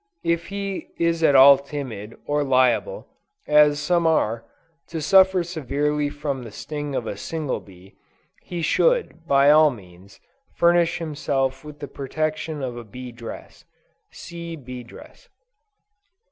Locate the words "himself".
10.97-11.63